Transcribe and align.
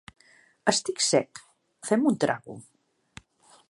Estic 0.73 1.03
sec. 1.09 1.43
Fem 1.91 2.09
un 2.13 2.19
trago. 2.25 2.61